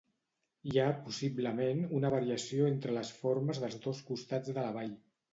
[0.69, 4.97] Hi ha possiblement una variació entre les formes dels dos costats de la vall.